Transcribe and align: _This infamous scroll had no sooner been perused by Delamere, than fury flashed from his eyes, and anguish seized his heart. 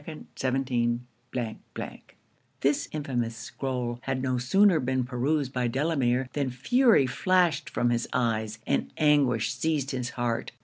_This 2.61 2.89
infamous 2.91 3.35
scroll 3.35 3.99
had 4.01 4.19
no 4.23 4.39
sooner 4.39 4.79
been 4.79 5.03
perused 5.03 5.53
by 5.53 5.67
Delamere, 5.67 6.27
than 6.33 6.49
fury 6.49 7.05
flashed 7.05 7.69
from 7.69 7.91
his 7.91 8.09
eyes, 8.11 8.57
and 8.65 8.91
anguish 8.97 9.53
seized 9.53 9.91
his 9.91 10.09
heart. 10.17 10.53